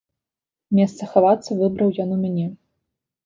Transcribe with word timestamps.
Месца 0.77 1.09
хавацца 1.11 1.57
выбраў 1.59 1.93
ён 2.05 2.09
у 2.15 2.19
мяне. 2.25 2.47